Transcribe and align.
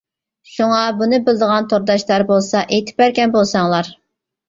شۇڭا 0.53 0.79
بۇنى 1.01 1.19
بىلىدىغان 1.27 1.69
تورداشلار 1.75 2.27
بولسا 2.33 2.67
ئېيتىپ 2.67 3.07
بەرگەن 3.07 3.41
بولساڭلار. 3.41 3.97